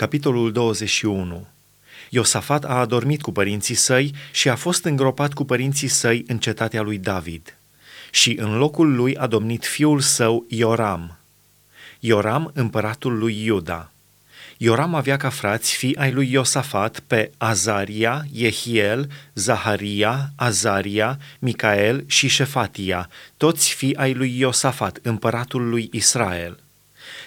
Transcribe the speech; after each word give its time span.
Capitolul 0.00 0.52
21 0.52 1.46
Iosafat 2.08 2.64
a 2.64 2.74
adormit 2.74 3.22
cu 3.22 3.32
părinții 3.32 3.74
săi 3.74 4.14
și 4.32 4.48
a 4.48 4.54
fost 4.56 4.84
îngropat 4.84 5.32
cu 5.32 5.44
părinții 5.44 5.88
săi 5.88 6.24
în 6.26 6.38
cetatea 6.38 6.82
lui 6.82 6.98
David. 6.98 7.56
Și 8.10 8.36
în 8.38 8.56
locul 8.58 8.94
lui 8.94 9.16
a 9.16 9.26
domnit 9.26 9.64
fiul 9.64 10.00
său 10.00 10.44
Ioram. 10.48 11.18
Ioram, 11.98 12.50
împăratul 12.54 13.18
lui 13.18 13.44
Iuda. 13.44 13.90
Ioram 14.56 14.94
avea 14.94 15.16
ca 15.16 15.28
frați 15.28 15.76
fii 15.76 15.96
ai 15.96 16.12
lui 16.12 16.32
Iosafat 16.32 17.00
pe 17.00 17.30
Azaria, 17.38 18.24
Jehiel, 18.34 19.10
Zaharia, 19.34 20.30
Azaria, 20.36 21.18
Micael 21.38 22.04
și 22.06 22.28
Șefatia, 22.28 23.08
toți 23.36 23.74
fii 23.74 23.96
ai 23.96 24.14
lui 24.14 24.38
Iosafat, 24.38 24.98
împăratul 25.02 25.68
lui 25.68 25.88
Israel. 25.92 26.58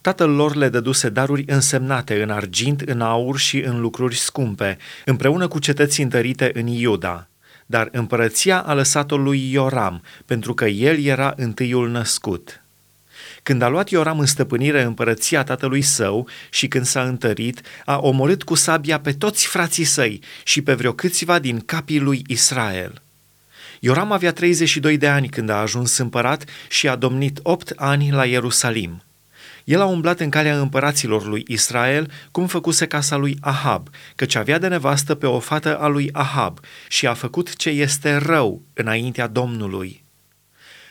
Tatăl 0.00 0.30
lor 0.30 0.54
le 0.54 0.68
dăduse 0.68 1.08
daruri 1.08 1.44
însemnate 1.46 2.22
în 2.22 2.30
argint, 2.30 2.80
în 2.80 3.00
aur 3.00 3.38
și 3.38 3.58
în 3.58 3.80
lucruri 3.80 4.16
scumpe, 4.16 4.78
împreună 5.04 5.48
cu 5.48 5.58
cetăți 5.58 6.00
întărite 6.00 6.50
în 6.54 6.66
Iuda. 6.66 7.28
Dar 7.66 7.88
împărăția 7.92 8.60
a 8.60 8.74
lăsat-o 8.74 9.16
lui 9.16 9.52
Ioram, 9.52 10.02
pentru 10.26 10.54
că 10.54 10.64
el 10.64 11.04
era 11.04 11.32
întâiul 11.36 11.90
născut. 11.90 12.62
Când 13.42 13.62
a 13.62 13.68
luat 13.68 13.88
Ioram 13.88 14.18
în 14.18 14.26
stăpânire 14.26 14.82
împărăția 14.82 15.44
tatălui 15.44 15.82
său 15.82 16.28
și 16.50 16.68
când 16.68 16.84
s-a 16.84 17.02
întărit, 17.02 17.60
a 17.84 17.98
omorât 17.98 18.42
cu 18.42 18.54
sabia 18.54 19.00
pe 19.00 19.12
toți 19.12 19.46
frații 19.46 19.84
săi 19.84 20.20
și 20.44 20.62
pe 20.62 20.74
vreo 20.74 20.92
câțiva 20.92 21.38
din 21.38 21.60
capii 21.60 22.00
lui 22.00 22.24
Israel. 22.26 23.02
Ioram 23.80 24.12
avea 24.12 24.32
32 24.32 24.96
de 24.96 25.08
ani 25.08 25.28
când 25.28 25.48
a 25.48 25.60
ajuns 25.60 25.96
împărat 25.96 26.44
și 26.68 26.88
a 26.88 26.96
domnit 26.96 27.38
8 27.42 27.72
ani 27.76 28.10
la 28.10 28.24
Ierusalim. 28.24 29.02
El 29.64 29.80
a 29.80 29.84
umblat 29.84 30.20
în 30.20 30.30
calea 30.30 30.60
împăraților 30.60 31.26
lui 31.26 31.44
Israel, 31.48 32.10
cum 32.30 32.46
făcuse 32.46 32.86
casa 32.86 33.16
lui 33.16 33.36
Ahab, 33.40 33.88
căci 34.16 34.34
avea 34.34 34.58
de 34.58 34.68
nevastă 34.68 35.14
pe 35.14 35.26
o 35.26 35.38
fată 35.38 35.78
a 35.78 35.86
lui 35.86 36.10
Ahab 36.12 36.58
și 36.88 37.06
a 37.06 37.14
făcut 37.14 37.56
ce 37.56 37.68
este 37.68 38.16
rău 38.16 38.62
înaintea 38.74 39.26
Domnului. 39.26 40.04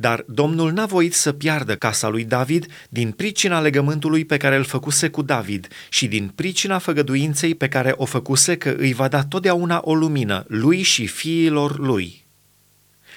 Dar 0.00 0.24
Domnul 0.26 0.72
n-a 0.72 0.86
voit 0.86 1.14
să 1.14 1.32
piardă 1.32 1.74
casa 1.74 2.08
lui 2.08 2.24
David 2.24 2.66
din 2.88 3.10
pricina 3.10 3.60
legământului 3.60 4.24
pe 4.24 4.36
care 4.36 4.56
îl 4.56 4.64
făcuse 4.64 5.08
cu 5.08 5.22
David 5.22 5.68
și 5.88 6.06
din 6.06 6.32
pricina 6.34 6.78
făgăduinței 6.78 7.54
pe 7.54 7.68
care 7.68 7.94
o 7.96 8.04
făcuse 8.04 8.56
că 8.56 8.74
îi 8.78 8.92
va 8.92 9.08
da 9.08 9.24
totdeauna 9.24 9.80
o 9.84 9.94
lumină 9.94 10.44
lui 10.48 10.82
și 10.82 11.06
fiilor 11.06 11.78
lui. 11.78 12.24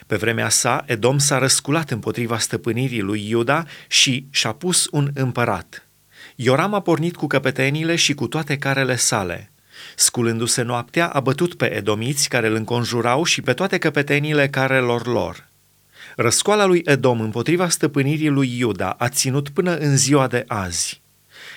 Pe 0.07 0.15
vremea 0.15 0.49
sa, 0.49 0.83
Edom 0.85 1.17
s-a 1.17 1.37
răsculat 1.37 1.91
împotriva 1.91 2.37
stăpânirii 2.37 3.01
lui 3.01 3.29
Iuda 3.29 3.65
și 3.87 4.25
și-a 4.29 4.51
pus 4.51 4.87
un 4.91 5.11
împărat. 5.13 5.87
Ioram 6.35 6.73
a 6.73 6.81
pornit 6.81 7.15
cu 7.15 7.27
căpetenile 7.27 7.95
și 7.95 8.13
cu 8.13 8.27
toate 8.27 8.57
carele 8.57 8.95
sale. 8.95 9.51
Sculându-se 9.95 10.61
noaptea, 10.61 11.07
a 11.07 11.19
bătut 11.19 11.53
pe 11.53 11.75
edomiți 11.75 12.29
care 12.29 12.47
îl 12.47 12.55
înconjurau 12.55 13.23
și 13.23 13.41
pe 13.41 13.53
toate 13.53 13.77
căpetenile 13.77 14.49
carelor 14.49 15.07
lor. 15.07 15.47
Răscoala 16.15 16.65
lui 16.65 16.81
Edom 16.85 17.21
împotriva 17.21 17.69
stăpânirii 17.69 18.29
lui 18.29 18.57
Iuda 18.57 18.89
a 18.89 19.09
ținut 19.09 19.49
până 19.49 19.75
în 19.77 19.97
ziua 19.97 20.27
de 20.27 20.43
azi. 20.47 21.01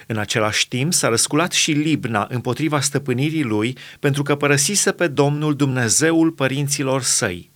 În 0.06 0.17
același 0.17 0.69
timp 0.69 0.92
s-a 0.92 1.08
răsculat 1.08 1.52
și 1.52 1.70
Libna 1.72 2.27
împotriva 2.30 2.80
stăpânirii 2.80 3.42
lui 3.42 3.77
pentru 4.00 4.22
că 4.22 4.36
părăsise 4.36 4.92
pe 4.92 5.06
Domnul 5.06 5.55
Dumnezeul 5.56 6.30
părinților 6.30 7.02
săi. 7.02 7.50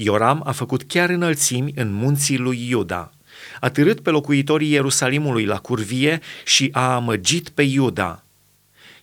Ioram 0.00 0.42
a 0.44 0.52
făcut 0.52 0.82
chiar 0.82 1.10
înălțimi 1.10 1.72
în 1.74 1.92
munții 1.92 2.36
lui 2.36 2.68
Iuda. 2.68 3.12
A 3.60 3.70
târât 3.70 4.00
pe 4.00 4.10
locuitorii 4.10 4.70
Ierusalimului 4.70 5.44
la 5.44 5.58
curvie 5.58 6.20
și 6.44 6.68
a 6.72 6.94
amăgit 6.94 7.48
pe 7.48 7.62
Iuda. 7.62 8.24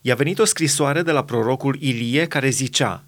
I-a 0.02 0.14
venit 0.14 0.38
o 0.38 0.44
scrisoare 0.44 1.02
de 1.02 1.10
la 1.10 1.24
prorocul 1.24 1.76
Ilie 1.80 2.26
care 2.26 2.48
zicea, 2.48 3.04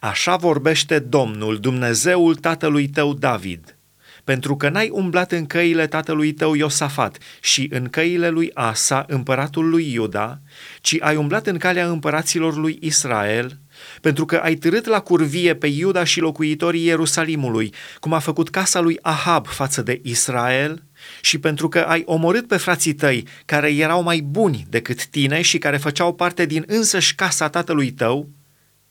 Așa 0.00 0.36
vorbește 0.36 0.98
Domnul, 0.98 1.58
Dumnezeul 1.58 2.34
tatălui 2.34 2.88
tău 2.88 3.14
David, 3.14 3.76
pentru 4.24 4.56
că 4.56 4.68
n-ai 4.68 4.88
umblat 4.88 5.32
în 5.32 5.46
căile 5.46 5.86
tatălui 5.86 6.32
tău 6.32 6.54
Iosafat 6.54 7.18
și 7.40 7.68
în 7.70 7.88
căile 7.88 8.28
lui 8.28 8.50
Asa, 8.54 9.04
împăratul 9.08 9.68
lui 9.68 9.92
Iuda, 9.92 10.38
ci 10.80 10.96
ai 11.00 11.16
umblat 11.16 11.46
în 11.46 11.58
calea 11.58 11.88
împăraților 11.88 12.56
lui 12.56 12.78
Israel, 12.80 13.58
pentru 14.00 14.24
că 14.24 14.36
ai 14.36 14.54
târât 14.54 14.86
la 14.86 15.00
curvie 15.00 15.54
pe 15.54 15.66
Iuda 15.66 16.04
și 16.04 16.20
locuitorii 16.20 16.84
Ierusalimului, 16.84 17.74
cum 18.00 18.12
a 18.12 18.18
făcut 18.18 18.50
casa 18.50 18.80
lui 18.80 18.98
Ahab 19.02 19.46
față 19.46 19.82
de 19.82 20.00
Israel, 20.02 20.82
și 21.20 21.38
pentru 21.38 21.68
că 21.68 21.78
ai 21.78 22.02
omorât 22.06 22.46
pe 22.46 22.56
frații 22.56 22.94
tăi, 22.94 23.26
care 23.44 23.74
erau 23.74 24.02
mai 24.02 24.20
buni 24.20 24.66
decât 24.68 25.06
tine 25.06 25.42
și 25.42 25.58
care 25.58 25.76
făceau 25.76 26.14
parte 26.14 26.46
din 26.46 26.64
însăși 26.66 27.14
casa 27.14 27.48
tatălui 27.48 27.90
tău, 27.90 28.28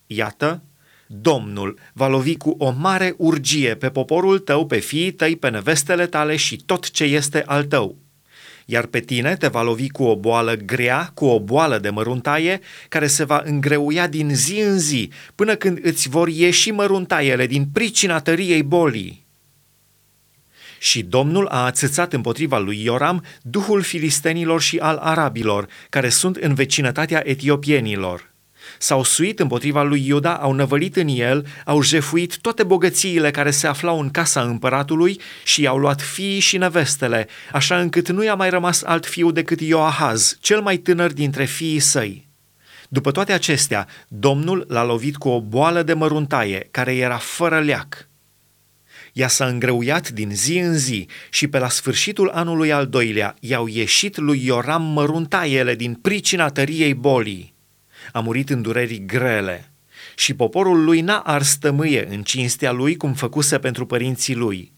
iată, 0.07 0.63
Domnul 1.13 1.79
va 1.93 2.07
lovi 2.07 2.37
cu 2.37 2.55
o 2.57 2.71
mare 2.71 3.13
urgie 3.17 3.75
pe 3.75 3.89
poporul 3.89 4.39
tău, 4.39 4.65
pe 4.65 4.77
fiii 4.77 5.11
tăi, 5.11 5.35
pe 5.35 5.49
nevestele 5.49 6.07
tale 6.07 6.35
și 6.35 6.57
tot 6.65 6.89
ce 6.91 7.03
este 7.03 7.43
al 7.45 7.63
tău 7.63 8.00
iar 8.71 8.85
pe 8.85 8.99
tine 8.99 9.35
te 9.35 9.47
va 9.47 9.61
lovi 9.61 9.89
cu 9.89 10.03
o 10.03 10.15
boală 10.15 10.53
grea, 10.53 11.11
cu 11.13 11.25
o 11.25 11.39
boală 11.39 11.79
de 11.79 11.89
măruntaie, 11.89 12.59
care 12.89 13.07
se 13.07 13.23
va 13.23 13.41
îngreuia 13.45 14.07
din 14.07 14.35
zi 14.35 14.59
în 14.59 14.79
zi, 14.79 15.11
până 15.35 15.55
când 15.55 15.79
îți 15.81 16.09
vor 16.09 16.27
ieși 16.27 16.71
măruntaiele 16.71 17.47
din 17.47 17.65
pricina 17.73 18.19
tăriei 18.19 18.63
bolii. 18.63 19.25
Și 20.79 21.03
Domnul 21.03 21.47
a 21.47 21.65
ațățat 21.65 22.13
împotriva 22.13 22.59
lui 22.59 22.83
Ioram 22.83 23.23
duhul 23.41 23.81
filistenilor 23.81 24.61
și 24.61 24.77
al 24.77 24.97
arabilor, 24.97 25.67
care 25.89 26.09
sunt 26.09 26.35
în 26.35 26.53
vecinătatea 26.53 27.21
etiopienilor 27.25 28.30
s-au 28.77 29.03
suit 29.03 29.39
împotriva 29.39 29.83
lui 29.83 30.07
Iuda, 30.07 30.35
au 30.35 30.53
năvălit 30.53 30.95
în 30.95 31.07
el, 31.07 31.47
au 31.65 31.81
jefuit 31.81 32.37
toate 32.37 32.63
bogățiile 32.63 33.31
care 33.31 33.51
se 33.51 33.67
aflau 33.67 33.99
în 33.99 34.09
casa 34.09 34.41
împăratului 34.41 35.19
și 35.43 35.61
i-au 35.61 35.77
luat 35.77 36.01
fiii 36.01 36.39
și 36.39 36.57
nevestele, 36.57 37.27
așa 37.51 37.79
încât 37.79 38.09
nu 38.09 38.23
i-a 38.23 38.35
mai 38.35 38.49
rămas 38.49 38.83
alt 38.83 39.05
fiu 39.05 39.31
decât 39.31 39.61
Ioahaz, 39.61 40.37
cel 40.39 40.61
mai 40.61 40.77
tânăr 40.77 41.13
dintre 41.13 41.45
fiii 41.45 41.79
săi. 41.79 42.27
După 42.89 43.11
toate 43.11 43.31
acestea, 43.31 43.87
Domnul 44.07 44.65
l-a 44.67 44.83
lovit 44.83 45.17
cu 45.17 45.29
o 45.29 45.41
boală 45.41 45.83
de 45.83 45.93
măruntaie, 45.93 46.67
care 46.71 46.95
era 46.95 47.17
fără 47.17 47.59
leac. 47.59 48.09
Ea 49.13 49.27
s-a 49.27 49.45
îngreuiat 49.45 50.09
din 50.09 50.29
zi 50.33 50.57
în 50.57 50.77
zi 50.77 51.07
și 51.29 51.47
pe 51.47 51.57
la 51.57 51.69
sfârșitul 51.69 52.29
anului 52.29 52.71
al 52.71 52.87
doilea 52.87 53.35
i-au 53.39 53.67
ieșit 53.67 54.17
lui 54.17 54.45
Ioram 54.45 54.83
măruntaiele 54.83 55.75
din 55.75 55.93
pricina 55.93 56.49
tăriei 56.49 56.93
bolii 56.93 57.53
a 58.11 58.19
murit 58.19 58.49
în 58.49 58.61
dureri 58.61 59.05
grele 59.05 59.71
și 60.15 60.33
poporul 60.33 60.83
lui 60.83 61.01
n-a 61.01 61.19
ars 61.19 61.55
tămâie 61.55 62.07
în 62.09 62.21
cinstea 62.23 62.71
lui 62.71 62.95
cum 62.95 63.13
făcuse 63.13 63.59
pentru 63.59 63.85
părinții 63.85 64.35
lui. 64.35 64.71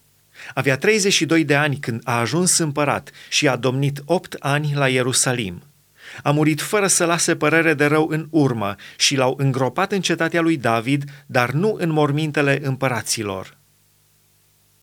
Avea 0.54 0.78
32 0.78 1.44
de 1.44 1.56
ani 1.56 1.78
când 1.78 2.02
a 2.04 2.20
ajuns 2.20 2.58
împărat 2.58 3.12
și 3.30 3.48
a 3.48 3.56
domnit 3.56 4.02
8 4.06 4.36
ani 4.40 4.74
la 4.76 4.88
Ierusalim. 4.88 5.64
A 6.24 6.32
murit 6.32 6.62
fără 6.62 6.88
să 6.88 7.06
lase 7.06 7.36
părere 7.36 7.74
de 7.74 7.86
rău 7.86 8.08
în 8.08 8.28
urmă 8.30 8.76
și 8.98 9.16
l-au 9.16 9.36
îngropat 9.38 9.92
în 9.92 10.02
cetatea 10.02 10.42
lui 10.42 10.58
David, 10.58 11.04
dar 11.26 11.52
nu 11.52 11.76
în 11.80 11.92
mormintele 11.92 12.60
împăraților. 12.64 13.58